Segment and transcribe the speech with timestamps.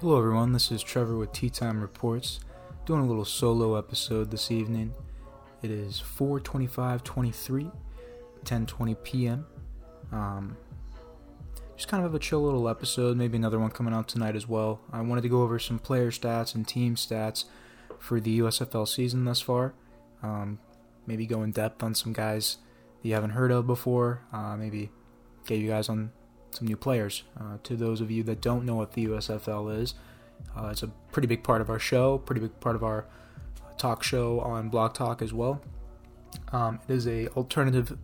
[0.00, 0.52] Hello, everyone.
[0.52, 2.40] This is Trevor with Tea Time Reports,
[2.84, 4.92] doing a little solo episode this evening.
[5.62, 7.72] It is 4:25:23,
[8.44, 9.46] 10:20 p.m.
[10.12, 10.58] Um,
[11.76, 13.16] just kind of have a chill little episode.
[13.16, 14.82] Maybe another one coming out tonight as well.
[14.92, 17.46] I wanted to go over some player stats and team stats
[17.98, 19.72] for the USFL season thus far.
[20.22, 20.58] Um,
[21.06, 22.58] maybe go in depth on some guys
[23.00, 24.20] that you haven't heard of before.
[24.30, 24.90] Uh, maybe
[25.46, 26.12] get you guys on
[26.56, 27.22] some new players.
[27.38, 29.94] Uh, to those of you that don't know what the USFL is,
[30.56, 33.06] uh, it's a pretty big part of our show, pretty big part of our
[33.78, 35.60] talk show on Blog Talk as well.
[36.52, 37.96] Um, it is a alternative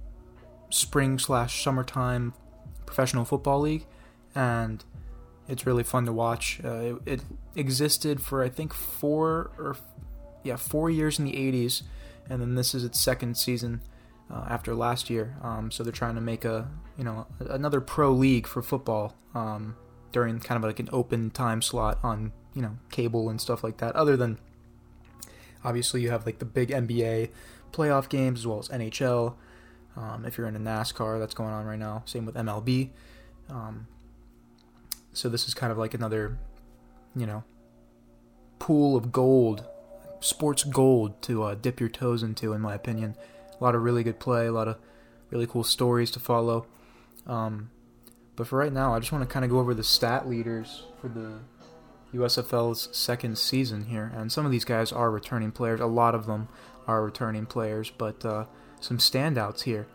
[0.71, 2.35] spring slash summertime
[2.87, 3.87] professional football league,
[4.35, 4.85] and
[5.49, 6.61] it's really fun to watch.
[6.65, 7.21] Uh, it, it,
[7.55, 9.77] existed for I think four or
[10.43, 11.83] yeah four years in the 80s,
[12.31, 13.83] and then this is its second season
[14.33, 15.37] uh, after last year.
[15.43, 19.77] Um, so they're trying to make a you know another pro league for football um,
[20.13, 23.79] during kind of like an open time slot on you know cable and stuff like
[23.79, 23.95] that.
[23.95, 24.39] Other than
[25.65, 27.31] obviously you have like the big NBA
[27.73, 29.35] playoff games as well as NHL.
[29.97, 32.03] Um, if you're in a NASCAR, that's going on right now.
[32.07, 32.91] Same with MLB.
[33.51, 33.87] Um,
[35.13, 36.39] so this is kind of like another,
[37.15, 37.45] you know,
[38.59, 39.67] pool of gold,
[40.21, 43.17] sports gold to uh, dip your toes into, in my opinion.
[43.63, 44.77] A lot of really good play, a lot of
[45.31, 46.67] really cool stories to follow.
[47.29, 47.71] Um,
[48.35, 50.83] but for right now, I just want to kind of go over the stat leaders
[51.01, 51.39] for the
[52.13, 54.11] USFL's second season here.
[54.17, 55.79] And some of these guys are returning players.
[55.79, 56.49] A lot of them
[56.89, 58.47] are returning players, but uh,
[58.81, 59.87] some standouts here.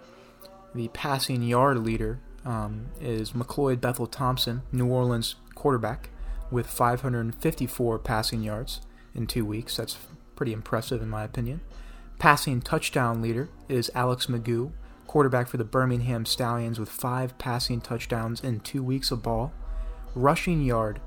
[0.74, 6.10] The passing yard leader um, is McLeod Bethel Thompson, New Orleans quarterback,
[6.50, 8.80] with 554 passing yards
[9.14, 9.76] in two weeks.
[9.76, 9.98] That's
[10.38, 11.60] pretty impressive, in my opinion.
[12.20, 14.72] Passing touchdown leader is Alex McGough,
[15.06, 19.54] quarterback for the Birmingham Stallions, with five passing touchdowns in two weeks of ball.
[20.16, 21.00] Rushing yard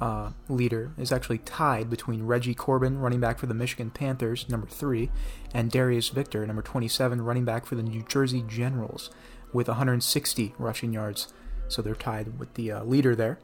[0.00, 4.66] uh, leader is actually tied between Reggie Corbin, running back for the Michigan Panthers, number
[4.66, 5.08] three,
[5.54, 9.08] and Darius Victor, number 27, running back for the New Jersey Generals,
[9.52, 11.32] with 160 rushing yards.
[11.68, 13.38] So they're tied with the uh, leader there.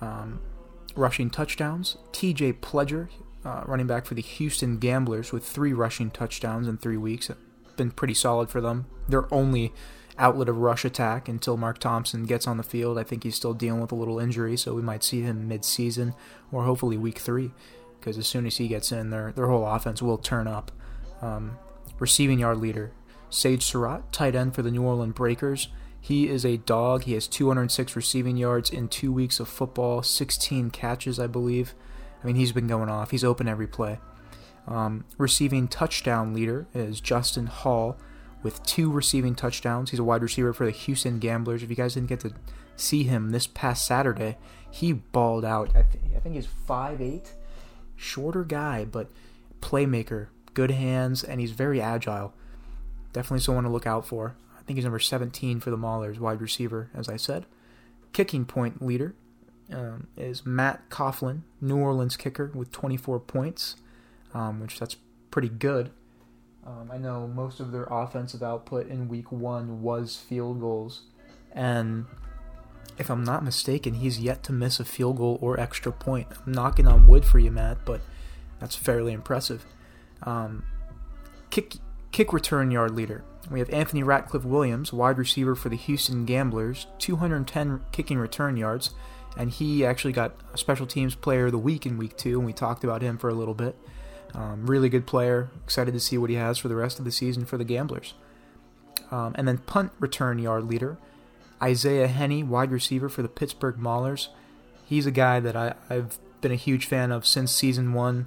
[0.00, 0.40] Um,
[0.96, 3.08] rushing touchdowns, TJ Pledger,
[3.44, 7.30] uh, running back for the Houston Gamblers with three rushing touchdowns in three weeks.
[7.76, 8.86] Been pretty solid for them.
[9.08, 9.72] Their only
[10.18, 12.98] outlet of rush attack until Mark Thompson gets on the field.
[12.98, 16.14] I think he's still dealing with a little injury, so we might see him mid-season
[16.50, 17.52] or hopefully week three,
[17.98, 20.70] because as soon as he gets in, their their whole offense will turn up.
[21.20, 21.58] Um,
[21.98, 22.92] receiving yard leader
[23.32, 25.68] Sage Surratt, tight end for the New Orleans Breakers.
[25.98, 27.04] He is a dog.
[27.04, 31.74] He has 206 receiving yards in two weeks of football, 16 catches, I believe.
[32.22, 33.10] I mean, he's been going off.
[33.10, 33.98] He's open every play.
[34.66, 37.98] Um, receiving touchdown leader is Justin Hall
[38.42, 39.90] with two receiving touchdowns.
[39.90, 41.62] He's a wide receiver for the Houston Gamblers.
[41.62, 42.32] If you guys didn't get to
[42.76, 44.36] see him this past Saturday,
[44.70, 45.70] he balled out.
[45.70, 47.32] I, th- I think he's 5'8",
[47.96, 49.08] shorter guy, but
[49.60, 52.32] playmaker, good hands, and he's very agile.
[53.12, 54.36] Definitely someone to look out for.
[54.58, 57.46] I think he's number 17 for the Maulers, wide receiver, as I said.
[58.12, 59.14] Kicking point leader
[59.72, 63.76] um, is Matt Coghlin, New Orleans kicker, with 24 points,
[64.34, 64.96] um, which that's
[65.30, 65.90] pretty good.
[66.66, 71.02] Um, I know most of their offensive output in week one was field goals,
[71.52, 72.06] and
[72.98, 76.28] if I'm not mistaken, he's yet to miss a field goal or extra point.
[76.46, 78.00] I'm knocking on wood for you, Matt, but
[78.60, 79.64] that's fairly impressive.
[80.22, 80.64] Um,
[81.50, 81.74] kick
[82.12, 83.24] kick return yard leader.
[83.50, 88.90] We have Anthony Ratliff Williams, wide receiver for the Houston Gamblers, 210 kicking return yards
[89.36, 92.46] and he actually got a special teams player of the week in week two, and
[92.46, 93.76] we talked about him for a little bit.
[94.34, 95.50] Um, really good player.
[95.64, 98.14] Excited to see what he has for the rest of the season for the Gamblers.
[99.10, 100.96] Um, and then punt return yard leader,
[101.62, 104.28] Isaiah Hennie, wide receiver for the Pittsburgh Maulers.
[104.86, 108.26] He's a guy that I, have been a huge fan of since season one.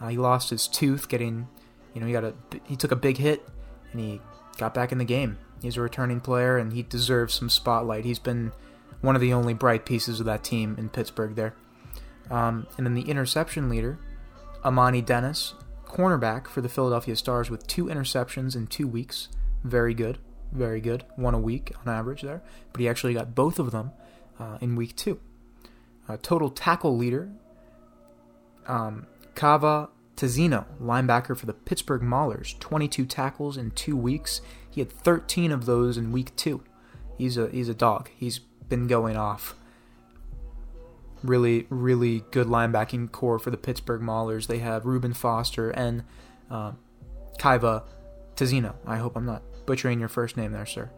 [0.00, 1.48] Uh, he lost his tooth getting,
[1.94, 2.34] you know, he got a
[2.64, 3.46] he took a big hit,
[3.92, 4.20] and he
[4.56, 5.38] got back in the game.
[5.60, 8.04] He's a returning player, and he deserves some spotlight.
[8.04, 8.52] He's been
[9.02, 11.54] one of the only bright pieces of that team in Pittsburgh there.
[12.30, 13.98] Um, and then the interception leader,
[14.64, 15.54] Amani Dennis,
[15.86, 19.28] cornerback for the Philadelphia Stars with two interceptions in two weeks.
[19.62, 20.18] Very good,
[20.50, 21.04] very good.
[21.16, 22.42] One a week on average there.
[22.72, 23.92] But he actually got both of them
[24.40, 25.20] uh, in week two.
[26.08, 27.30] Uh, total tackle leader,
[28.66, 34.40] um, Kava Tezino, linebacker for the Pittsburgh Maulers, 22 tackles in two weeks.
[34.68, 36.62] He had 13 of those in week two.
[37.18, 38.10] He's a he's a dog.
[38.16, 38.40] He's
[38.72, 39.54] been going off.
[41.22, 44.46] Really, really good linebacking core for the Pittsburgh Maulers.
[44.46, 46.04] They have Reuben Foster and
[46.50, 46.72] uh,
[47.38, 47.82] Kaiva
[48.34, 48.76] Tezino.
[48.86, 50.90] I hope I'm not butchering your first name there, sir.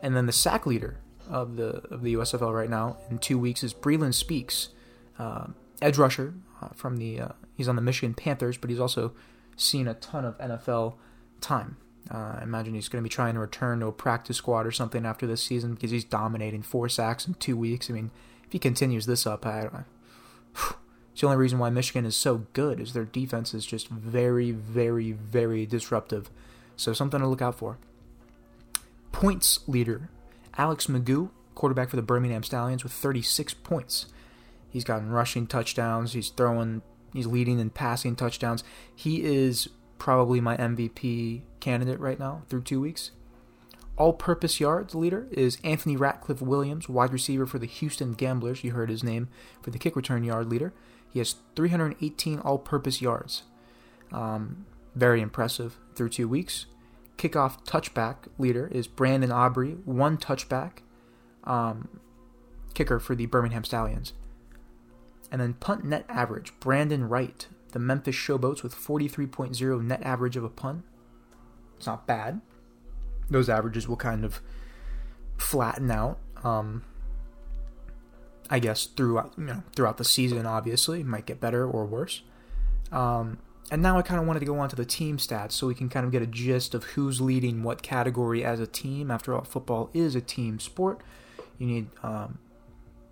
[0.00, 0.96] And then the sack leader
[1.28, 4.70] of the of the USFL right now in two weeks is Breeland Speaks,
[5.18, 5.48] uh,
[5.82, 7.20] edge rusher uh, from the.
[7.20, 9.12] Uh, he's on the Michigan Panthers, but he's also
[9.56, 10.94] seen a ton of NFL
[11.42, 11.76] time.
[12.10, 14.70] Uh, I imagine he's going to be trying to return to a practice squad or
[14.70, 17.88] something after this season because he's dominating four sacks in two weeks.
[17.88, 18.10] I mean,
[18.44, 19.84] if he continues this up, I, I,
[21.12, 24.50] it's the only reason why Michigan is so good is their defense is just very,
[24.50, 26.28] very, very disruptive.
[26.76, 27.78] So something to look out for.
[29.12, 30.10] Points leader
[30.58, 34.06] Alex McGough, quarterback for the Birmingham Stallions, with 36 points.
[34.68, 36.12] He's gotten rushing touchdowns.
[36.12, 36.82] He's throwing.
[37.12, 38.64] He's leading in passing touchdowns.
[38.94, 39.68] He is
[40.04, 43.12] probably my MVP candidate right now through two weeks.
[43.96, 48.62] All purpose yards leader is Anthony Ratliff Williams, wide receiver for the Houston Gamblers.
[48.62, 49.30] You heard his name
[49.62, 50.74] for the kick return yard leader.
[51.08, 53.44] He has 318 all purpose yards.
[54.12, 56.66] Um, very impressive through two weeks.
[57.16, 60.80] Kickoff touchback leader is Brandon Aubrey, one touchback
[61.44, 61.98] um,
[62.74, 64.12] kicker for the Birmingham Stallions.
[65.32, 70.44] And then punt net average, Brandon Wright, the Memphis Showboats with 43.0 net average of
[70.44, 70.84] a punt.
[71.76, 72.40] It's not bad.
[73.28, 74.40] Those averages will kind of
[75.36, 76.18] flatten out.
[76.44, 76.84] Um,
[78.48, 82.22] I guess throughout you know throughout the season, obviously, it might get better or worse.
[82.92, 83.38] Um,
[83.70, 85.74] and now I kind of wanted to go on to the team stats so we
[85.74, 89.10] can kind of get a gist of who's leading what category as a team.
[89.10, 91.00] After all, football is a team sport.
[91.58, 92.38] You need um,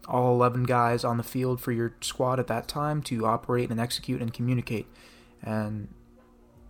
[0.08, 3.80] all 11 guys on the field for your squad at that time to operate and
[3.80, 4.86] execute and communicate.
[5.42, 5.88] And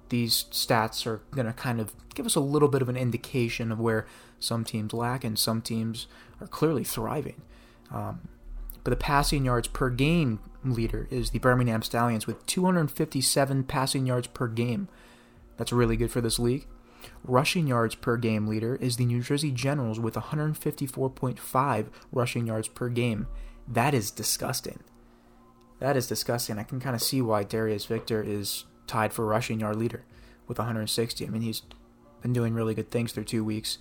[0.09, 3.73] these stats are going to kind of give us a little bit of an indication
[3.73, 4.07] of where
[4.39, 6.07] some teams lack and some teams
[6.41, 7.41] are clearly thriving.
[7.91, 8.29] Um,
[8.85, 14.27] but the passing yards per game leader is the Birmingham Stallions with 257 passing yards
[14.29, 14.89] per game.
[15.57, 16.67] That's really good for this league.
[17.25, 22.89] Rushing yards per game leader is the New Jersey Generals with 154.5 rushing yards per
[22.89, 23.27] game.
[23.69, 24.81] That is disgusting.
[25.79, 26.59] That is disgusting.
[26.59, 30.05] I can kind of see why Darius Victor is tied for rushing yard leader
[30.47, 31.27] with 160.
[31.27, 31.63] I mean, he's
[32.21, 33.79] been doing really good things through two weeks.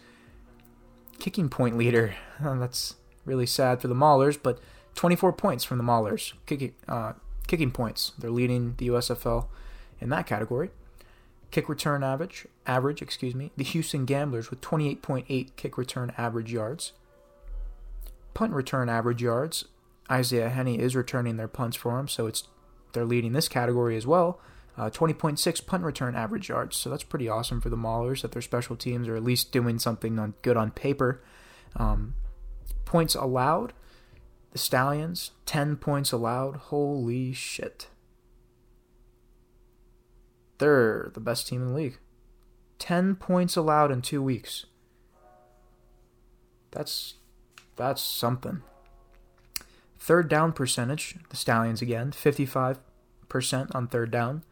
[1.20, 2.96] Kicking point leader, that's
[3.26, 4.60] really sad for the Maulers, but
[4.96, 6.34] 24 points from the Maulers.
[6.46, 7.14] Kicking, uh,
[7.48, 8.14] kicking points.
[8.18, 9.48] They're leading the USFL
[10.00, 10.72] in that category
[11.52, 16.94] kick return average, average, excuse me, the Houston Gamblers with 28.8 kick return average yards.
[18.34, 19.66] Punt return average yards,
[20.10, 22.48] Isaiah Hennie is returning their punts for him, so it's
[22.94, 24.40] they're leading this category as well.
[24.78, 28.42] Uh, 20.6 punt return average yards, so that's pretty awesome for the Maulers that their
[28.42, 31.22] special teams are at least doing something on, good on paper.
[31.76, 32.16] Um,
[32.86, 33.74] points allowed,
[34.52, 36.56] the Stallions 10 points allowed.
[36.56, 37.88] Holy shit!
[40.62, 41.98] They're the best team in the league.
[42.78, 44.68] 10 points allowed in 2 weeks.
[46.70, 47.16] That's
[47.78, 48.62] that's something.
[49.98, 52.78] Third down percentage, the Stallions again, 55%
[53.74, 54.44] on third down.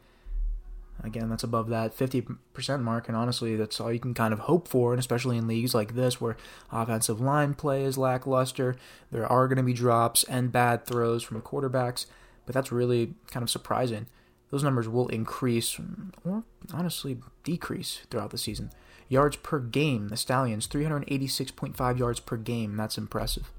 [1.04, 4.68] Again, that's above that 50% mark, and honestly, that's all you can kind of hope
[4.68, 6.38] for, and especially in leagues like this where
[6.72, 8.76] offensive line play is lackluster.
[9.12, 12.08] There are going to be drops and bad throws from quarterbacks,
[12.48, 14.08] but that's really kind of surprising
[14.52, 15.80] those numbers will increase
[16.26, 16.44] or
[16.74, 18.72] honestly decrease throughout the season.
[19.08, 22.76] Yards per game, the Stallions 386.5 yards per game.
[22.76, 23.52] That's impressive.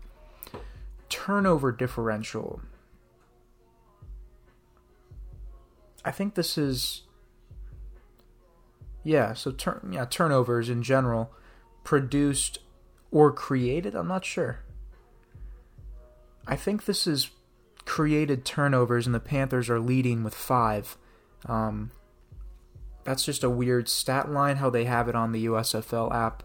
[1.09, 2.61] Turnover differential.
[6.05, 7.03] I think this is
[9.03, 11.33] yeah, so turn yeah, turnovers in general
[11.85, 12.59] produced
[13.11, 14.61] or created, I'm not sure.
[16.47, 17.31] I think this is
[17.91, 20.97] created turnovers, and the Panthers are leading with five.
[21.47, 21.91] Um,
[23.03, 26.45] that's just a weird stat line how they have it on the USFL app.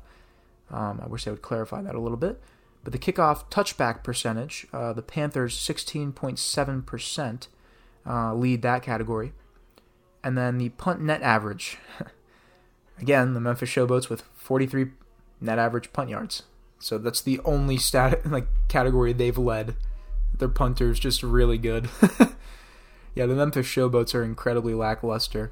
[0.72, 2.42] Um, I wish they would clarify that a little bit.
[2.84, 7.48] But the kickoff touchback percentage, uh, the Panthers 16.7%
[8.08, 9.34] uh, lead that category.
[10.24, 11.78] And then the punt net average.
[13.00, 14.88] Again, the Memphis Showboats with 43
[15.42, 16.42] net average punt yards.
[16.80, 19.76] So that's the only stat like category they've led
[20.40, 21.90] their punter's just really good.
[23.16, 25.52] yeah, the Memphis Showboats are incredibly lackluster.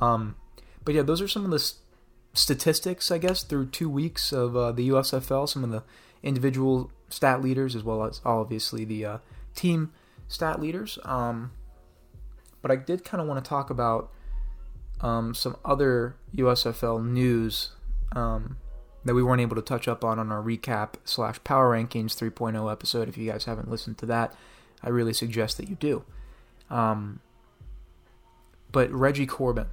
[0.00, 0.36] Um,
[0.84, 1.80] but yeah, those are some of the st-
[2.34, 5.48] statistics, I guess, through two weeks of uh, the USFL.
[5.48, 5.82] Some of the
[6.22, 9.18] individual stat leaders, as well as obviously the uh,
[9.54, 9.92] team
[10.28, 10.98] stat leaders.
[11.04, 11.52] Um,
[12.62, 14.10] but I did kind of want to talk about
[15.00, 17.70] um, some other USFL news
[18.14, 18.56] um,
[19.04, 22.70] that we weren't able to touch up on on our recap slash power rankings 3.0
[22.70, 23.08] episode.
[23.08, 24.34] If you guys haven't listened to that,
[24.82, 26.04] I really suggest that you do.
[26.70, 27.20] Um,
[28.70, 29.66] but Reggie Corbin,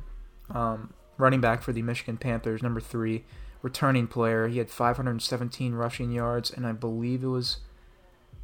[0.50, 3.24] um, running back for the Michigan Panthers, number three,
[3.62, 4.48] returning player.
[4.48, 7.58] He had 517 rushing yards, and I believe it was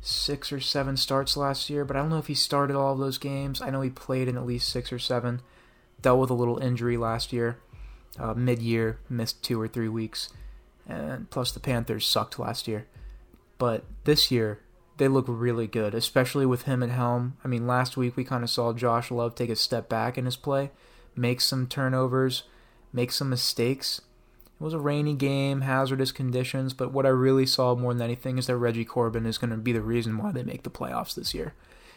[0.01, 2.99] six or seven starts last year, but I don't know if he started all of
[2.99, 3.61] those games.
[3.61, 5.41] I know he played in at least six or seven.
[6.01, 7.57] Dealt with a little injury last year,
[8.19, 10.29] uh, mid year, missed two or three weeks.
[10.87, 12.87] And plus, the Panthers sucked last year.
[13.57, 14.59] But this year,
[14.97, 17.37] they look really good, especially with him at helm.
[17.43, 20.25] I mean, last week we kind of saw Josh Love take a step back in
[20.25, 20.71] his play,
[21.15, 22.43] make some turnovers,
[22.93, 24.01] make some mistakes.
[24.59, 28.37] It was a rainy game, hazardous conditions, but what I really saw more than anything
[28.37, 31.13] is that Reggie Corbin is going to be the reason why they make the playoffs
[31.13, 31.53] this year.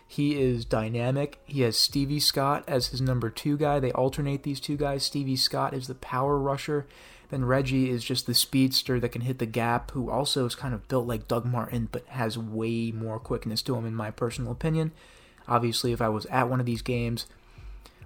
[0.08, 1.38] He is dynamic.
[1.44, 3.78] He has Stevie Scott as his number two guy.
[3.78, 5.04] They alternate these two guys.
[5.04, 6.86] Stevie Scott is the power rusher.
[7.30, 10.74] Then Reggie is just the speedster that can hit the gap, who also is kind
[10.74, 14.50] of built like Doug Martin, but has way more quickness to him, in my personal
[14.50, 14.92] opinion.
[15.46, 17.26] Obviously, if I was at one of these games,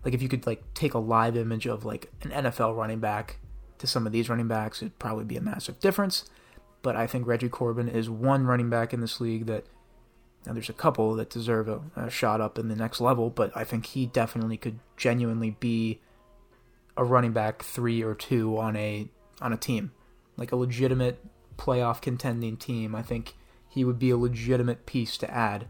[0.05, 3.39] like if you could like take a live image of like an NFL running back
[3.79, 6.25] to some of these running backs, it'd probably be a massive difference.
[6.83, 9.67] But I think Reggie Corbin is one running back in this league that
[10.45, 13.57] now there's a couple that deserve a, a shot up in the next level, but
[13.57, 16.01] I think he definitely could genuinely be
[16.97, 19.09] a running back three or two on a
[19.41, 19.93] on a team,
[20.37, 21.25] like a legitimate
[21.57, 22.95] playoff contending team.
[22.95, 23.35] I think
[23.69, 25.67] he would be a legitimate piece to add.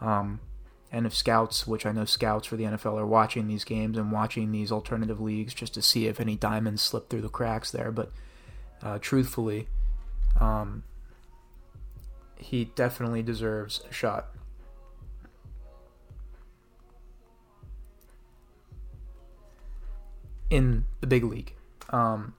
[0.00, 0.40] Um,
[0.92, 4.10] and if scouts, which I know scouts for the NFL are watching these games and
[4.10, 7.92] watching these alternative leagues just to see if any diamonds slip through the cracks there,
[7.92, 8.10] but
[8.82, 9.68] uh, truthfully,
[10.40, 10.82] um,
[12.36, 14.30] he definitely deserves a shot.
[20.50, 21.54] In the big league.
[21.90, 22.34] Um,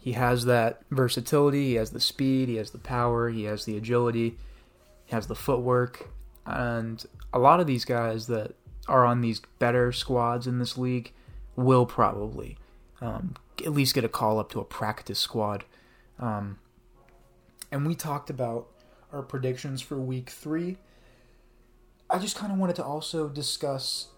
[0.00, 3.76] he has that versatility, he has the speed, he has the power, he has the
[3.76, 4.38] agility,
[5.04, 6.08] he has the footwork,
[6.46, 8.54] and a lot of these guys that
[8.88, 11.12] are on these better squads in this league
[11.54, 12.56] will probably
[13.00, 15.64] um, at least get a call up to a practice squad.
[16.18, 16.58] Um,
[17.70, 18.68] and we talked about
[19.12, 20.78] our predictions for week three.
[22.08, 24.08] I just kind of wanted to also discuss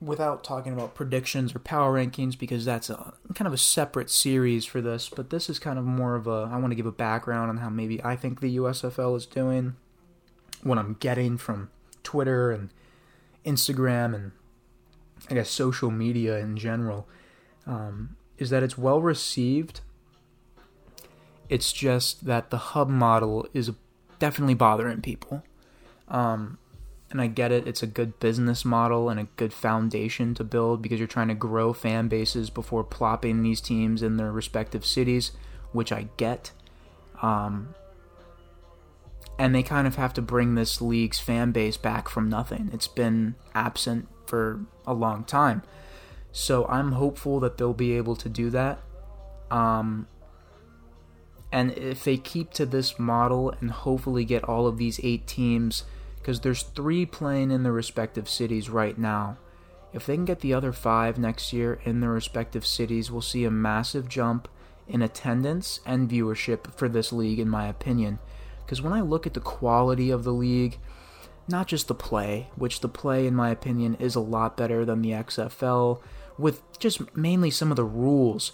[0.00, 4.64] without talking about predictions or power rankings because that's a kind of a separate series
[4.64, 6.92] for this but this is kind of more of a I want to give a
[6.92, 9.76] background on how maybe I think the USFL is doing
[10.62, 11.70] what I'm getting from
[12.02, 12.70] Twitter and
[13.46, 14.32] Instagram and
[15.30, 17.06] I guess social media in general
[17.66, 19.80] um, is that it's well received.
[21.48, 23.70] It's just that the hub model is
[24.18, 25.42] definitely bothering people.
[26.08, 26.58] Um,
[27.10, 27.66] and I get it.
[27.66, 31.34] It's a good business model and a good foundation to build because you're trying to
[31.34, 35.32] grow fan bases before plopping these teams in their respective cities,
[35.72, 36.50] which I get.
[37.22, 37.74] Um,
[39.38, 42.70] and they kind of have to bring this league's fan base back from nothing.
[42.72, 45.62] It's been absent for a long time.
[46.32, 48.80] So I'm hopeful that they'll be able to do that.
[49.50, 50.08] Um,
[51.52, 55.84] and if they keep to this model and hopefully get all of these eight teams
[56.24, 59.36] because there's three playing in their respective cities right now.
[59.92, 63.44] If they can get the other five next year in their respective cities, we'll see
[63.44, 64.48] a massive jump
[64.88, 68.20] in attendance and viewership for this league, in my opinion.
[68.64, 70.78] Because when I look at the quality of the league,
[71.46, 75.02] not just the play, which the play, in my opinion, is a lot better than
[75.02, 76.00] the XFL,
[76.38, 78.52] with just mainly some of the rules.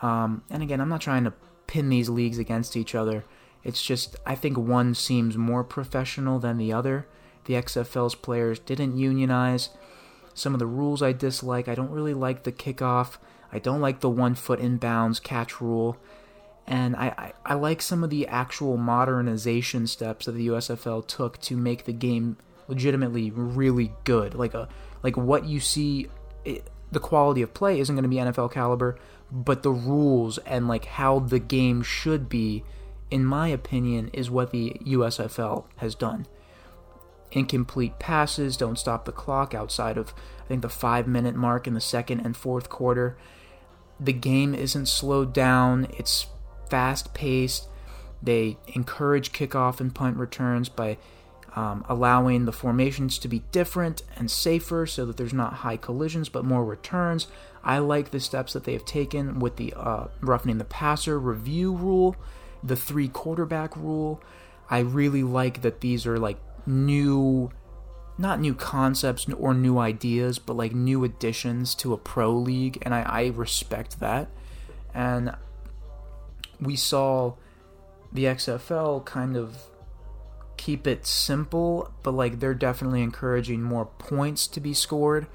[0.00, 1.34] Um, and again, I'm not trying to
[1.66, 3.26] pin these leagues against each other.
[3.62, 7.06] It's just, I think one seems more professional than the other.
[7.44, 9.70] The XFL's players didn't unionize.
[10.34, 11.68] Some of the rules I dislike.
[11.68, 13.18] I don't really like the kickoff.
[13.52, 15.96] I don't like the one foot inbounds catch rule.
[16.66, 21.40] And I, I, I like some of the actual modernization steps that the USFL took
[21.42, 22.36] to make the game
[22.68, 24.34] legitimately really good.
[24.34, 24.68] Like a
[25.02, 26.06] like what you see,
[26.44, 28.98] it, the quality of play isn't going to be NFL caliber,
[29.30, 32.64] but the rules and like how the game should be
[33.10, 36.26] in my opinion, is what the USFL has done.
[37.32, 40.12] Incomplete passes don't stop the clock outside of,
[40.44, 43.16] I think, the five minute mark in the second and fourth quarter.
[43.98, 46.26] The game isn't slowed down, it's
[46.68, 47.68] fast paced.
[48.22, 50.98] They encourage kickoff and punt returns by
[51.56, 56.28] um, allowing the formations to be different and safer so that there's not high collisions
[56.28, 57.26] but more returns.
[57.62, 61.74] I like the steps that they have taken with the uh, roughening the passer review
[61.74, 62.16] rule
[62.62, 64.22] the three quarterback rule.
[64.68, 67.50] I really like that these are like new,
[68.18, 72.94] not new concepts or new ideas, but like new additions to a pro league, and
[72.94, 74.28] I, I respect that.
[74.94, 75.34] And
[76.60, 77.34] we saw
[78.12, 79.56] the XFL kind of
[80.56, 85.26] keep it simple, but like they're definitely encouraging more points to be scored.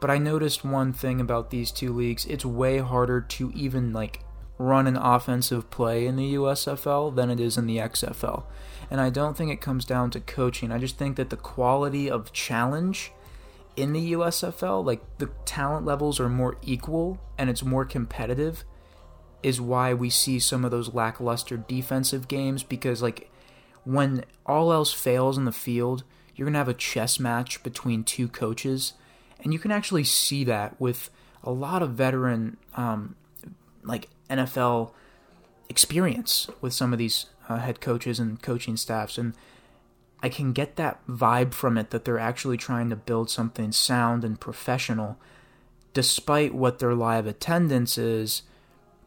[0.00, 4.20] But I noticed one thing about these two leagues it's way harder to even like
[4.58, 8.44] run an offensive play in the USFL than it is in the XFL.
[8.90, 10.70] And I don't think it comes down to coaching.
[10.70, 13.12] I just think that the quality of challenge
[13.76, 18.64] in the USFL, like the talent levels are more equal and it's more competitive,
[19.42, 23.30] is why we see some of those lackluster defensive games because, like,
[23.84, 26.02] when all else fails in the field,
[26.34, 28.94] you're going to have a chess match between two coaches.
[29.40, 31.10] And you can actually see that with
[31.42, 33.16] a lot of veteran, um,
[33.82, 34.92] like, NFL
[35.68, 39.18] experience with some of these uh, head coaches and coaching staffs.
[39.18, 39.34] And
[40.22, 44.24] I can get that vibe from it that they're actually trying to build something sound
[44.24, 45.18] and professional,
[45.92, 48.42] despite what their live attendance is.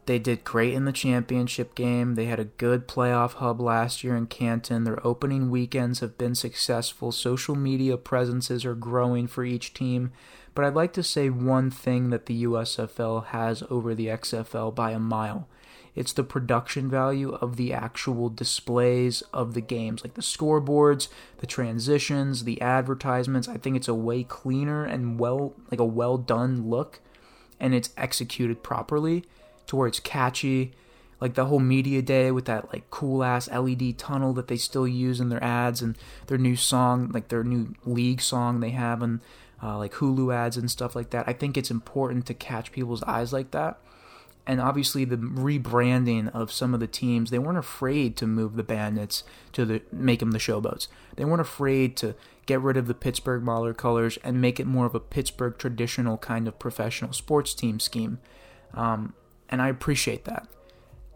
[0.06, 2.14] They did great in the championship game.
[2.14, 4.84] They had a good playoff hub last year in Canton.
[4.84, 7.12] Their opening weekends have been successful.
[7.12, 10.12] Social media presences are growing for each team.
[10.58, 14.90] But I'd like to say one thing that the USFL has over the XFL by
[14.90, 15.46] a mile.
[15.94, 21.46] It's the production value of the actual displays of the games, like the scoreboards, the
[21.46, 23.46] transitions, the advertisements.
[23.46, 26.98] I think it's a way cleaner and well, like a well done look,
[27.60, 29.26] and it's executed properly
[29.68, 30.72] to where it's catchy.
[31.20, 34.88] Like the whole media day with that like cool ass LED tunnel that they still
[34.88, 35.96] use in their ads and
[36.26, 39.20] their new song, like their new league song they have and
[39.62, 41.28] uh, like Hulu ads and stuff like that.
[41.28, 43.78] I think it's important to catch people's eyes like that.
[44.46, 48.62] And obviously, the rebranding of some of the teams, they weren't afraid to move the
[48.62, 49.22] Bandits
[49.52, 50.88] to the, make them the Showboats.
[51.16, 52.14] They weren't afraid to
[52.46, 56.16] get rid of the Pittsburgh Mauler colors and make it more of a Pittsburgh traditional
[56.16, 58.20] kind of professional sports team scheme.
[58.72, 59.12] Um,
[59.50, 60.48] and I appreciate that.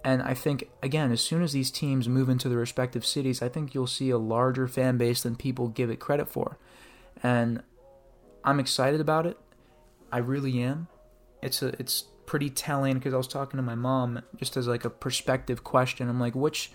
[0.05, 3.49] And I think, again, as soon as these teams move into their respective cities, I
[3.49, 6.59] think you'll see a larger fan base than people give it credit for.
[7.23, 7.63] And
[8.45, 9.39] I'm excited about it.
[10.11, 10.89] I really am.
[11.43, 14.85] It's a it's pretty telling because I was talking to my mom just as like
[14.85, 16.09] a perspective question.
[16.09, 16.71] I'm like, which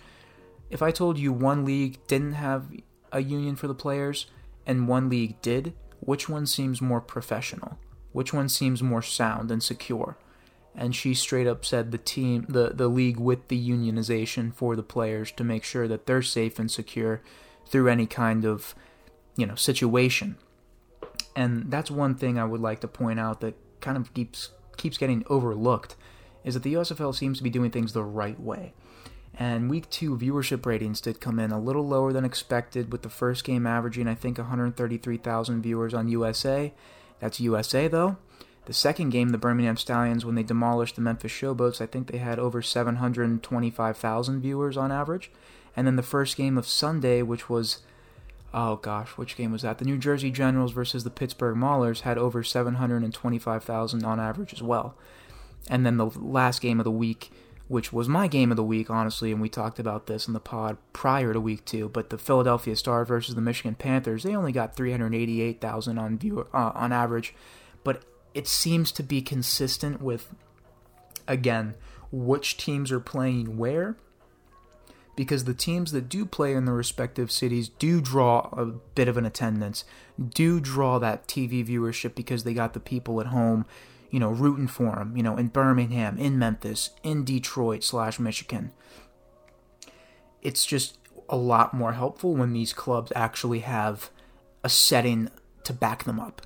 [0.70, 2.70] if I told you one league didn't have
[3.12, 4.28] a union for the players
[4.66, 7.80] and one league did, which one seems more professional?
[8.12, 10.18] Which one seems more sound and secure?
[10.76, 14.84] And she straight up said the team the, the league with the unionization for the
[14.84, 17.22] players to make sure that they're safe and secure
[17.66, 18.76] through any kind of,
[19.36, 20.38] you know, situation.
[21.38, 24.98] And that's one thing I would like to point out that kind of keeps keeps
[24.98, 25.96] getting overlooked
[26.44, 28.74] is that the USFL seems to be doing things the right way.
[29.38, 33.10] And week two viewership ratings did come in a little lower than expected, with the
[33.10, 36.74] first game averaging, I think, 133,000 viewers on USA.
[37.20, 38.18] That's USA, though.
[38.66, 42.18] The second game, the Birmingham Stallions, when they demolished the Memphis Showboats, I think they
[42.18, 45.32] had over 725,000 viewers on average.
[45.76, 47.84] And then the first game of Sunday, which was
[48.58, 49.78] oh gosh, which game was that?
[49.78, 54.98] The New Jersey Generals versus the Pittsburgh Maulers had over 725,000 on average as well.
[55.70, 57.32] And then the last game of the week,
[57.68, 60.40] which was my game of the week, honestly, and we talked about this in the
[60.40, 64.52] pod prior to week two, but the Philadelphia Stars versus the Michigan Panthers, they only
[64.52, 67.36] got 388,000 on uh, on average,
[67.84, 70.34] but it seems to be consistent with
[71.28, 71.76] again
[72.12, 73.98] which teams are playing where
[75.18, 79.18] because the teams that do play in their respective cities do draw a bit of
[79.18, 79.84] an attendance,
[80.30, 83.66] do draw that TV viewership because they got the people at home,
[84.12, 88.72] you know, rooting for them, you know, in Birmingham, in Memphis, in Detroit slash Michigan.
[90.44, 94.12] It's just a lot more helpful when these clubs actually have
[94.64, 95.32] a setting
[95.64, 96.44] to back them up.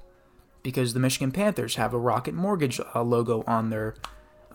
[0.63, 3.95] Because the Michigan Panthers have a Rocket Mortgage uh, logo on their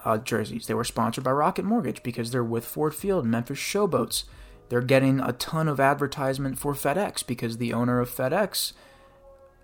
[0.06, 0.66] uh, jerseys.
[0.66, 4.22] They were sponsored by Rocket Mortgage because they're with Ford Field, Memphis Showboats.
[4.68, 8.72] They're getting a ton of advertisement for FedEx because the owner of FedEx,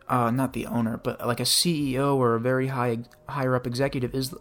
[0.08, 4.14] uh, not the owner, but like a CEO or a very high higher up executive
[4.16, 4.34] is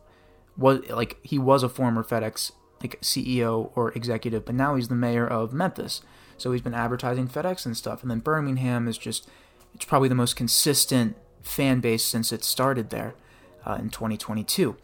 [0.58, 4.96] was like he was a former FedEx like CEO or executive, but now he's the
[4.96, 6.02] mayor of Memphis.
[6.36, 8.02] So he's been advertising FedEx and stuff.
[8.02, 9.30] And then Birmingham is just
[9.76, 13.14] it's probably the most consistent fan base since it started there
[13.68, 14.78] uh, in 2022.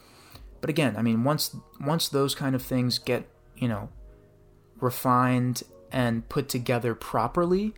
[0.62, 3.90] But again, I mean, once once those kind of things get you know
[4.80, 7.74] refined and put together properly,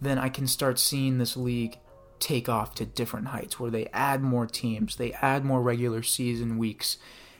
[0.00, 1.78] then I can start seeing this league
[2.18, 6.58] take off to different heights where they add more teams, they add more regular season
[6.58, 6.98] weeks,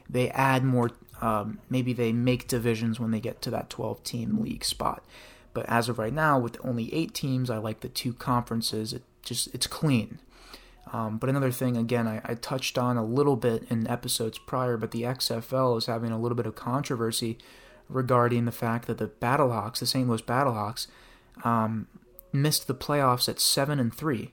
[0.08, 0.90] they add more.
[1.20, 5.04] Um, maybe they make divisions when they get to that 12 team league spot.
[5.52, 8.94] But as of right now, with only eight teams, I like the two conferences.
[8.94, 10.18] It just it's clean.
[10.92, 14.76] Um, but another thing, again, I, I, touched on a little bit in episodes prior,
[14.76, 17.38] but the XFL is having a little bit of controversy
[17.88, 20.08] regarding the fact that the Battlehawks, the St.
[20.08, 20.88] Louis Battlehawks,
[21.44, 21.86] um,
[22.32, 24.32] missed the playoffs at seven and three,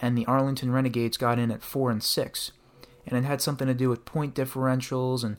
[0.00, 2.50] and the Arlington Renegades got in at four and six,
[3.06, 5.36] and it had something to do with point differentials, and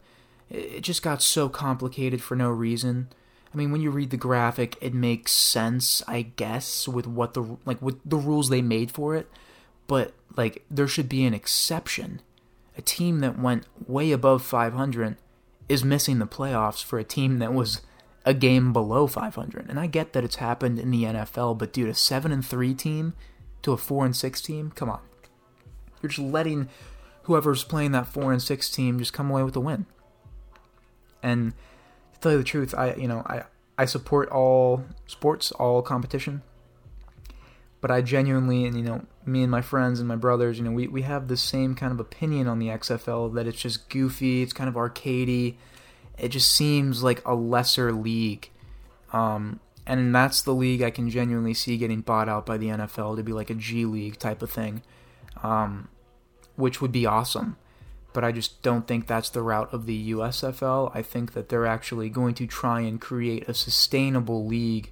[0.49, 3.09] it just got so complicated for no reason.
[3.53, 7.57] I mean, when you read the graphic, it makes sense, I guess, with what the
[7.65, 9.29] like with the rules they made for it.
[9.87, 12.21] But like, there should be an exception.
[12.77, 15.17] A team that went way above 500
[15.69, 17.81] is missing the playoffs for a team that was
[18.25, 19.69] a game below 500.
[19.69, 22.73] And I get that it's happened in the NFL, but dude, a 7 and 3
[22.73, 23.13] team
[23.61, 25.01] to a 4 and 6 team, come on.
[26.01, 26.69] You're just letting
[27.23, 29.85] whoever's playing that 4 and 6 team just come away with a win.
[31.21, 31.53] And
[32.13, 33.43] to tell you the truth, I you know, I
[33.77, 36.41] I support all sports, all competition.
[37.79, 40.71] But I genuinely and you know, me and my friends and my brothers, you know,
[40.71, 44.41] we, we have the same kind of opinion on the XFL that it's just goofy,
[44.41, 45.55] it's kind of arcadey.
[46.17, 48.49] It just seems like a lesser league.
[49.11, 53.17] Um, and that's the league I can genuinely see getting bought out by the NFL
[53.17, 54.81] to be like a G League type of thing,
[55.41, 55.89] um,
[56.55, 57.57] which would be awesome
[58.13, 60.91] but I just don't think that's the route of the USFL.
[60.95, 64.91] I think that they're actually going to try and create a sustainable league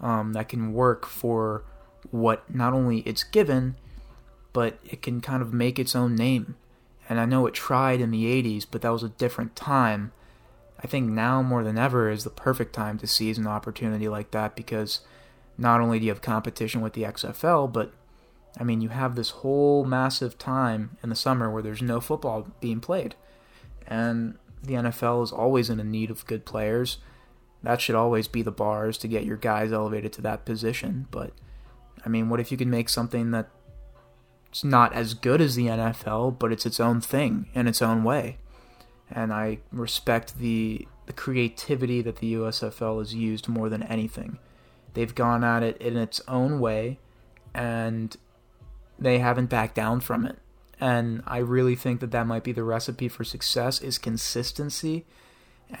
[0.00, 1.64] um, that can work for
[2.10, 3.76] what not only it's given,
[4.52, 6.56] but it can kind of make its own name.
[7.08, 10.12] And I know it tried in the 80s, but that was a different time.
[10.82, 14.30] I think now more than ever is the perfect time to seize an opportunity like
[14.32, 15.00] that because
[15.56, 17.92] not only do you have competition with the XFL, but
[18.58, 22.48] I mean, you have this whole massive time in the summer where there's no football
[22.60, 23.14] being played.
[23.86, 26.98] And the NFL is always in a need of good players.
[27.62, 31.06] That should always be the bars to get your guys elevated to that position.
[31.10, 31.32] But,
[32.04, 36.38] I mean, what if you can make something that's not as good as the NFL,
[36.38, 38.38] but it's its own thing in its own way?
[39.10, 44.38] And I respect the, the creativity that the USFL has used more than anything.
[44.94, 46.98] They've gone at it in its own way,
[47.54, 48.16] and
[48.98, 50.38] they haven't backed down from it.
[50.80, 55.06] And I really think that that might be the recipe for success is consistency.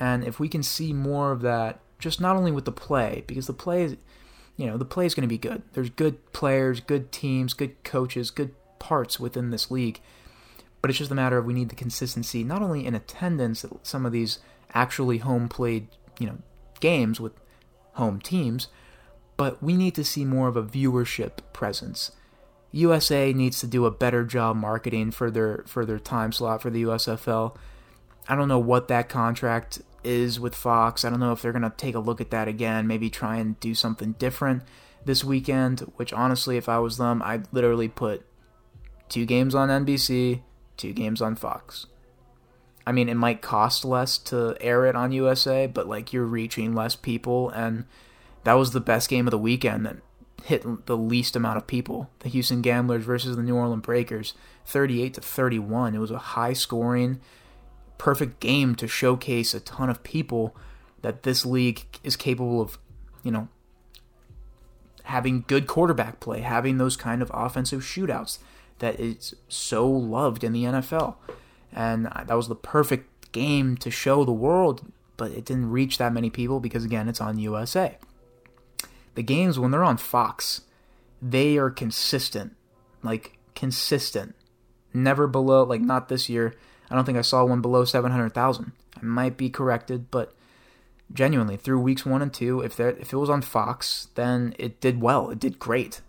[0.00, 3.46] And if we can see more of that, just not only with the play, because
[3.46, 3.96] the play is,
[4.56, 5.62] you know, the play is going to be good.
[5.72, 10.00] There's good players, good teams, good coaches, good parts within this league.
[10.80, 13.86] But it's just a matter of we need the consistency, not only in attendance at
[13.86, 14.38] some of these
[14.72, 15.88] actually home played,
[16.18, 16.38] you know,
[16.80, 17.32] games with
[17.94, 18.68] home teams,
[19.36, 22.12] but we need to see more of a viewership presence.
[22.72, 26.70] USA needs to do a better job marketing for their for their time slot for
[26.70, 27.56] the USFL.
[28.28, 31.04] I don't know what that contract is with Fox.
[31.04, 33.36] I don't know if they're going to take a look at that again, maybe try
[33.36, 34.62] and do something different
[35.04, 38.26] this weekend, which honestly if I was them, I'd literally put
[39.08, 40.42] two games on NBC,
[40.76, 41.86] two games on Fox.
[42.86, 46.74] I mean, it might cost less to air it on USA, but like you're reaching
[46.74, 47.84] less people and
[48.44, 49.96] that was the best game of the weekend that
[50.44, 52.10] hit the least amount of people.
[52.20, 54.34] The Houston Gamblers versus the New Orleans Breakers,
[54.66, 55.94] 38 to 31.
[55.94, 57.20] It was a high scoring,
[57.98, 60.56] perfect game to showcase a ton of people
[61.02, 62.78] that this league is capable of,
[63.22, 63.48] you know,
[65.04, 68.38] having good quarterback play, having those kind of offensive shootouts
[68.78, 71.16] that is so loved in the NFL.
[71.72, 76.12] And that was the perfect game to show the world, but it didn't reach that
[76.12, 77.96] many people because again, it's on USA
[79.16, 80.60] the games when they're on Fox,
[81.20, 82.54] they are consistent,
[83.02, 84.36] like consistent,
[84.94, 86.54] never below like not this year.
[86.90, 88.72] I don't think I saw one below seven hundred thousand.
[88.96, 90.34] I might be corrected, but
[91.12, 94.80] genuinely through weeks one and two, if there if it was on Fox, then it
[94.80, 95.30] did well.
[95.30, 96.00] It did great.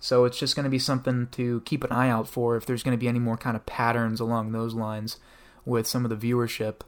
[0.00, 2.82] So it's just going to be something to keep an eye out for if there's
[2.82, 5.16] going to be any more kind of patterns along those lines
[5.64, 6.80] with some of the viewership.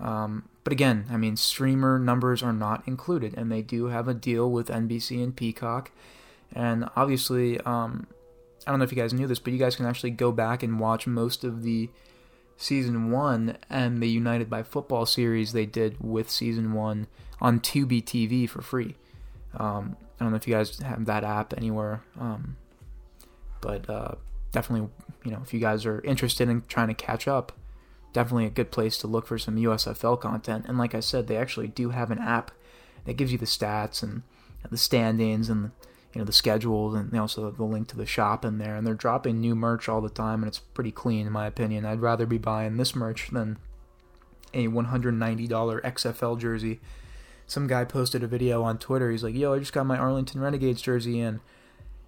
[0.00, 4.14] Um, but again, I mean, streamer numbers are not included, and they do have a
[4.14, 5.92] deal with NBC and Peacock.
[6.52, 8.06] And obviously, um,
[8.66, 10.62] I don't know if you guys knew this, but you guys can actually go back
[10.62, 11.90] and watch most of the
[12.56, 17.06] season one and the United by Football series they did with season one
[17.40, 18.94] on Tubi TV for free.
[19.56, 22.56] Um, I don't know if you guys have that app anywhere, um,
[23.60, 24.14] but uh,
[24.52, 24.88] definitely,
[25.24, 27.52] you know, if you guys are interested in trying to catch up,
[28.12, 30.66] definitely a good place to look for some USFL content.
[30.68, 32.52] And like I said, they actually do have an app
[33.04, 34.22] that gives you the stats and
[34.70, 35.72] the standings and
[36.14, 38.76] you know the schedules and they also have the link to the shop in there.
[38.76, 41.84] And they're dropping new merch all the time, and it's pretty clean in my opinion.
[41.84, 43.58] I'd rather be buying this merch than
[44.52, 46.80] a $190 XFL jersey.
[47.46, 49.10] Some guy posted a video on Twitter.
[49.10, 51.40] He's like, "Yo, I just got my Arlington Renegades jersey in."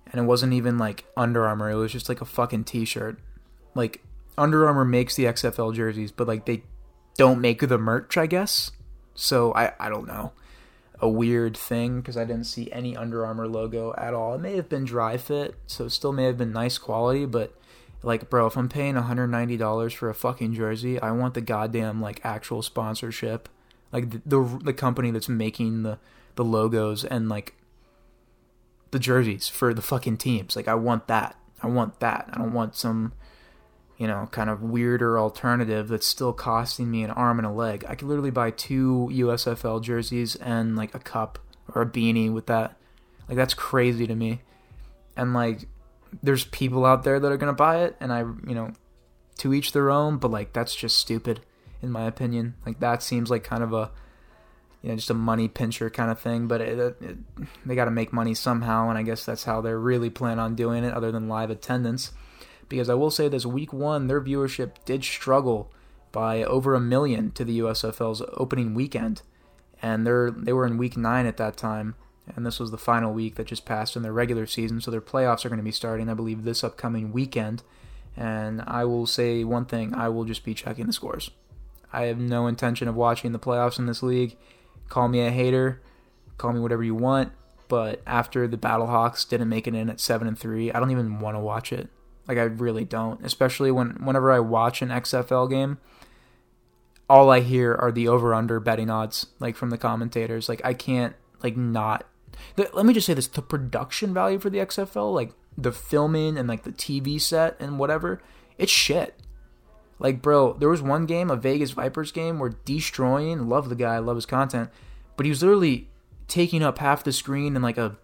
[0.06, 1.70] And it wasn't even like Under Armour.
[1.70, 3.18] It was just like a fucking t-shirt.
[3.74, 4.02] Like
[4.38, 6.62] under Armour makes the XFL jerseys, but like they
[7.16, 8.70] don't make the merch, I guess.
[9.14, 10.32] So I I don't know.
[11.00, 14.34] A weird thing because I didn't see any Under Armour logo at all.
[14.34, 17.54] It may have been dry fit, so it still may have been nice quality, but
[18.02, 22.20] Like, bro, if I'm paying $190 for a fucking jersey, I want the goddamn like
[22.24, 23.48] actual sponsorship,
[23.92, 25.98] like the the, the company that's making the
[26.36, 27.54] the logos and like
[28.92, 30.54] the jerseys for the fucking teams.
[30.54, 31.36] Like, I want that.
[31.62, 32.28] I want that.
[32.32, 33.12] I don't want some
[33.98, 37.84] you know, kind of weirder alternative that's still costing me an arm and a leg.
[37.88, 41.38] I could literally buy two USFL jerseys and like a cup
[41.74, 42.76] or a beanie with that.
[43.28, 44.42] Like that's crazy to me.
[45.16, 45.66] And like
[46.22, 48.72] there's people out there that are going to buy it and I, you know,
[49.38, 51.40] to each their own, but like that's just stupid
[51.80, 52.54] in my opinion.
[52.66, 53.90] Like that seems like kind of a
[54.82, 57.16] you know, just a money pincher kind of thing, but it, it,
[57.64, 60.54] they got to make money somehow and I guess that's how they're really plan on
[60.54, 62.12] doing it other than live attendance
[62.68, 65.72] because I will say this week one, their viewership did struggle
[66.12, 69.22] by over a million to the USFL's opening weekend.
[69.82, 71.94] And they're they were in week nine at that time,
[72.34, 74.80] and this was the final week that just passed in their regular season.
[74.80, 77.62] So their playoffs are going to be starting, I believe, this upcoming weekend.
[78.16, 81.30] And I will say one thing: I will just be checking the scores.
[81.92, 84.36] I have no intention of watching the playoffs in this league.
[84.88, 85.82] Call me a hater,
[86.38, 87.32] call me whatever you want.
[87.68, 91.20] But after the Battlehawks didn't make it in at seven and three, I don't even
[91.20, 91.90] want to watch it.
[92.28, 95.78] Like I really don't, especially when whenever I watch an XFL game,
[97.08, 100.48] all I hear are the over under betting odds like from the commentators.
[100.48, 102.06] Like I can't like not
[102.56, 106.36] the, let me just say this the production value for the XFL like the filming
[106.36, 108.20] and like the TV set and whatever,
[108.58, 109.14] it's shit.
[109.98, 113.98] Like bro, there was one game, a Vegas Vipers game where Deestroying, love the guy,
[113.98, 114.70] love his content,
[115.16, 115.88] but he was literally
[116.28, 117.96] taking up half the screen in like a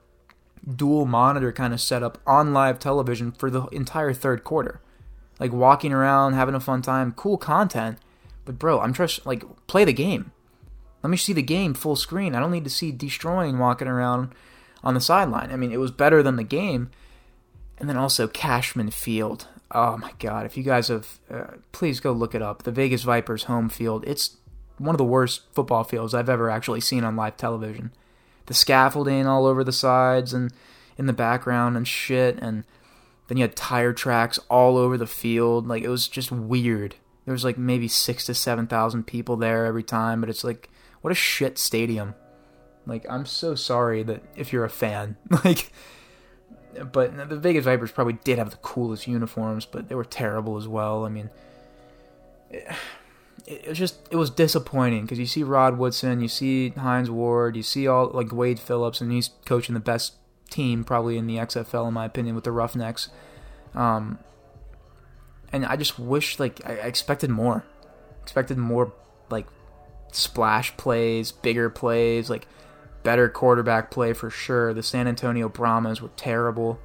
[0.68, 4.80] dual monitor kind of setup on live television for the entire third quarter.
[5.38, 7.98] Like walking around, having a fun time, cool content.
[8.44, 10.32] But bro, I'm just like play the game.
[11.02, 12.34] Let me see the game full screen.
[12.34, 14.34] I don't need to see Deestroying walking around
[14.84, 15.50] on the sideline.
[15.50, 16.90] I mean, it was better than the game.
[17.78, 19.48] And then also Cashman Field.
[19.72, 22.62] Oh my god, if you guys have uh, please go look it up.
[22.62, 24.04] The Vegas Vipers home field.
[24.06, 24.36] It's
[24.78, 27.90] one of the worst football fields I've ever actually seen on live television
[28.52, 30.52] the scaffolding all over the sides and
[30.98, 32.38] in the background and shit.
[32.38, 32.64] And
[33.26, 35.66] then you had tire tracks all over the field.
[35.66, 36.96] Like it was just weird.
[37.24, 40.68] There was like maybe six to seven thousand people there every time but it's like
[41.00, 42.14] what a shit stadium.
[42.84, 45.72] Like i'm so sorry that if you're a fan like
[46.92, 50.68] but the vegas vipers probably did have the coolest uniforms but they were terrible as
[50.68, 51.06] well.
[51.06, 51.30] I mean
[53.46, 57.56] it was just it was disappointing because you see Rod Woodson, you see Hines Ward,
[57.56, 60.14] you see all like Wade Phillips, and he's coaching the best
[60.50, 63.08] team probably in the XFL in my opinion with the Roughnecks.
[63.74, 64.18] Um,
[65.52, 67.64] and I just wish like I, expected more,
[68.22, 68.92] expected more
[69.30, 69.46] like
[70.12, 72.46] splash plays, bigger plays, like
[73.02, 74.72] better quarterback play for sure.
[74.72, 76.78] The San Antonio Brahmas were terrible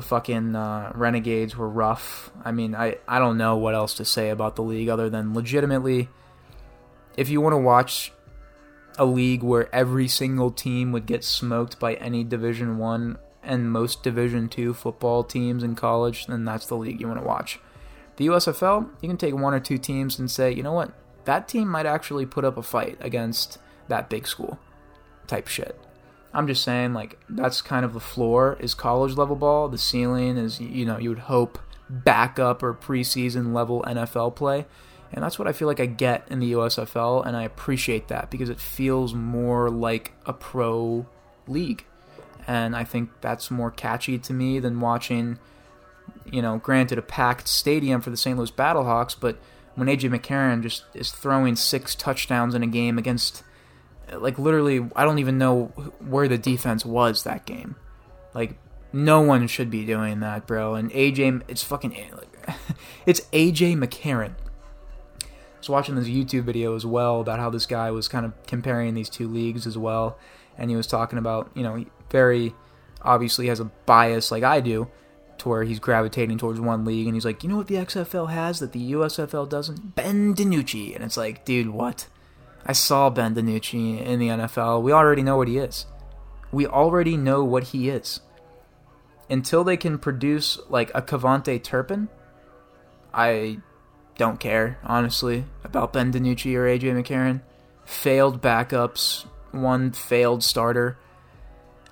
[0.00, 2.30] the fucking uh, Renegades were rough.
[2.42, 5.34] I mean, I, I don't know what else to say about the league other than
[5.34, 6.08] legitimately,
[7.18, 8.10] if you want to watch
[8.96, 14.02] a league where every single team would get smoked by any Division One and most
[14.02, 17.60] Division Two football teams in college, then that's the league you want to watch.
[18.16, 20.92] The USFL, you can take one or two teams and say, you know what,
[21.26, 23.58] that team might actually put up a fight against
[23.88, 24.58] that big school,
[25.26, 25.78] type shit.
[26.32, 29.68] I'm just saying, like, that's kind of the floor is college level ball.
[29.68, 34.66] The ceiling is, you know, you would hope backup or preseason level NFL play.
[35.12, 38.30] And that's what I feel like I get in the USFL, and I appreciate that
[38.30, 41.04] because it feels more like a pro
[41.48, 41.84] league.
[42.46, 45.38] And I think that's more catchy to me than watching,
[46.30, 48.38] you know, granted a packed stadium for the St.
[48.38, 49.38] Louis Battlehawks, but
[49.74, 53.42] when AJ McCarron just is throwing six touchdowns in a game against
[54.18, 55.66] like literally I don't even know
[55.98, 57.76] where the defense was that game.
[58.34, 58.58] Like
[58.92, 60.74] no one should be doing that, bro.
[60.74, 61.94] And AJ, it's fucking,
[63.06, 64.32] it's AJ McCarron.
[65.22, 65.26] I
[65.58, 68.94] was watching this YouTube video as well about how this guy was kind of comparing
[68.94, 70.18] these two leagues as well,
[70.56, 72.54] and he was talking about you know very
[73.02, 74.88] obviously has a bias like I do
[75.38, 78.30] to where he's gravitating towards one league, and he's like, you know what the XFL
[78.30, 79.94] has that the USFL doesn't?
[79.94, 82.08] Ben DiNucci, and it's like, dude, what?
[82.66, 84.82] I saw Ben DiNucci in the NFL.
[84.82, 85.86] We already know what he is.
[86.52, 88.20] We already know what he is.
[89.28, 92.08] Until they can produce like a KaVontae Turpin,
[93.14, 93.58] I
[94.18, 97.40] don't care, honestly, about Ben DiNucci or AJ McCarron.
[97.84, 100.98] Failed backups, one failed starter.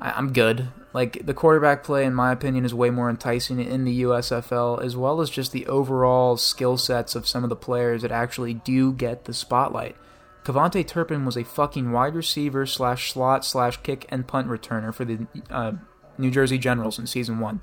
[0.00, 0.68] I- I'm good.
[0.92, 4.96] Like the quarterback play, in my opinion, is way more enticing in the USFL, as
[4.96, 8.92] well as just the overall skill sets of some of the players that actually do
[8.92, 9.96] get the spotlight.
[10.48, 15.04] KaVontae Turpin was a fucking wide receiver slash slot slash kick and punt returner for
[15.04, 15.72] the uh,
[16.16, 17.60] New Jersey Generals in season one.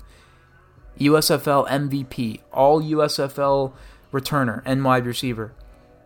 [0.96, 3.72] USFL MVP, all USFL
[4.12, 5.52] returner and wide receiver.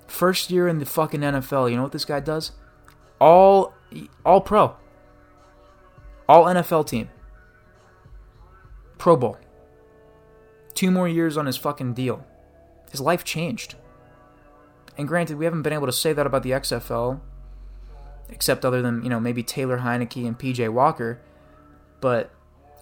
[0.06, 1.70] First year in the fucking NFL.
[1.70, 2.52] You know what this guy does?
[3.20, 3.74] All
[4.24, 4.74] all pro.
[6.26, 7.10] All NFL team.
[8.96, 9.36] Pro Bowl.
[10.72, 12.24] Two more years on his fucking deal.
[12.90, 13.74] His life changed.
[15.00, 17.20] And granted, we haven't been able to say that about the XFL,
[18.28, 21.22] except other than, you know, maybe Taylor Heinicke and PJ Walker.
[22.02, 22.30] But,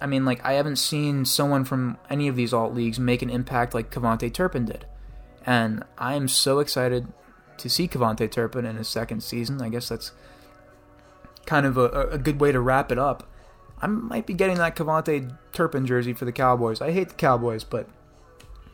[0.01, 3.31] I mean, like, I haven't seen someone from any of these alt leagues make an
[3.31, 4.85] impact like KaVontae Turpin did.
[5.47, 7.07] And I am so excited
[7.59, 9.63] to see KaVontae Turpin in his second season.
[9.63, 10.11] I guess that's
[11.47, 13.31] kind of a, a good way to wrap it up.
[13.81, 16.81] I might be getting that KaVontae Turpin jersey for the Cowboys.
[16.81, 17.89] I hate the Cowboys, but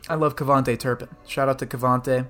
[0.09, 1.09] I love KaVontae Turpin.
[1.27, 2.25] Shout out to KaVontae.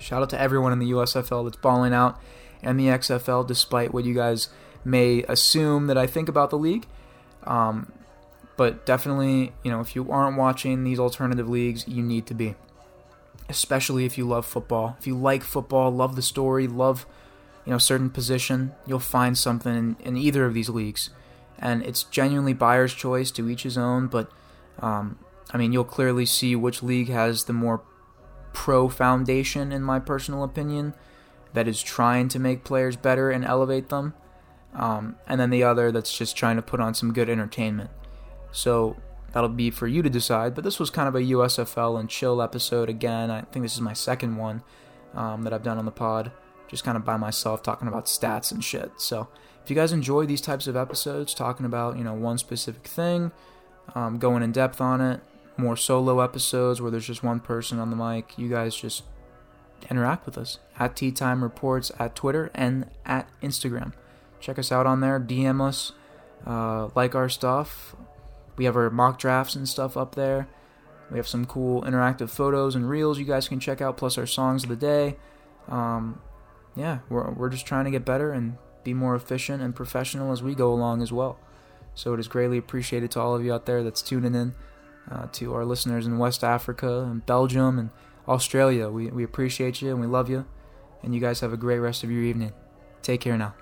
[0.00, 2.20] Shout out to everyone in the USFL that's balling out
[2.62, 4.48] and the XFL, despite what you guys
[4.84, 6.86] may assume that I think about the league.
[7.44, 7.92] Um,
[8.56, 12.54] but definitely, you know, if you aren't watching these alternative leagues, you need to be.
[13.48, 14.96] Especially if you love football.
[14.98, 17.06] If you like football, love the story, love,
[17.64, 21.10] you know, certain position, you'll find something in, in either of these leagues
[21.60, 24.06] and it's genuinely buyer's choice to each his own.
[24.06, 24.30] But
[24.80, 25.18] um,
[25.52, 27.82] I mean, you'll clearly see which league has the more
[28.52, 30.94] pro foundation, in my personal opinion,
[31.52, 34.14] that is trying to make players better and elevate them,
[34.74, 37.90] um, and then the other that's just trying to put on some good entertainment.
[38.52, 38.96] So
[39.32, 40.54] that'll be for you to decide.
[40.54, 43.30] But this was kind of a USFL and chill episode again.
[43.30, 44.62] I think this is my second one
[45.14, 46.32] um, that I've done on the pod,
[46.68, 48.92] just kind of by myself talking about stats and shit.
[48.98, 49.28] So
[49.62, 53.32] if you guys enjoy these types of episodes, talking about you know one specific thing,
[53.94, 55.20] um, going in depth on it,
[55.56, 59.04] more solo episodes where there's just one person on the mic, you guys just
[59.90, 63.92] interact with us at Tea Time Reports at Twitter and at Instagram.
[64.40, 65.92] Check us out on there, DM us,
[66.46, 67.94] uh, like our stuff.
[68.56, 70.48] We have our mock drafts and stuff up there.
[71.10, 74.26] We have some cool interactive photos and reels you guys can check out, plus our
[74.26, 75.16] songs of the day.
[75.68, 76.20] Um,
[76.76, 80.42] yeah, we're, we're just trying to get better and be more efficient and professional as
[80.42, 81.38] we go along as well.
[81.94, 84.54] So it is greatly appreciated to all of you out there that's tuning in,
[85.10, 87.90] uh, to our listeners in West Africa and Belgium and
[88.26, 88.88] Australia.
[88.88, 90.46] We, we appreciate you and we love you.
[91.02, 92.52] And you guys have a great rest of your evening.
[93.02, 93.54] Take care now.